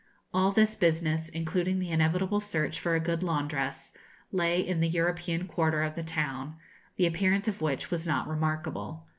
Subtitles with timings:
[0.33, 3.93] All this business, including the inevitable search for a good laundress,
[4.31, 6.55] lay in the European quarter of the town,
[6.95, 9.05] the appearance of which was not remarkable.